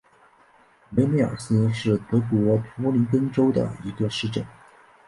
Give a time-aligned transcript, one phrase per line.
[0.89, 4.43] 梅梅尔斯是德国图林根州的一个市镇。